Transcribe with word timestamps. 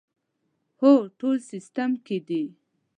هو، 0.79 0.93
ټول 1.19 1.37
سیسټم 1.51 1.91
کې 2.05 2.17
دي 2.27 2.43